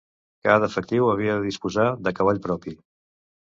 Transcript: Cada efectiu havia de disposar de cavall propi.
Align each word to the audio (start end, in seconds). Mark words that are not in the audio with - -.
Cada 0.45 0.69
efectiu 0.73 1.09
havia 1.11 1.35
de 1.37 1.45
disposar 1.49 1.87
de 2.09 2.17
cavall 2.23 2.43
propi. 2.49 2.77